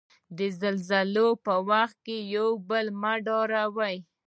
د 0.37 0.39
زلزلې 0.61 1.27
په 1.45 1.53
وخت 1.69 2.03
یو 2.35 2.47
بل 2.69 2.85
مه 3.01 3.13
ډاروی. 3.27 3.95